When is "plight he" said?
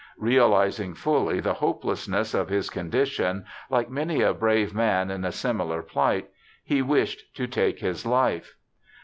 5.83-6.81